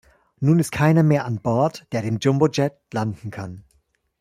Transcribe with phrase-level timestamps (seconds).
[0.39, 3.63] Nun ist keiner mehr an Bord, der den Jumbo-Jet landen kann.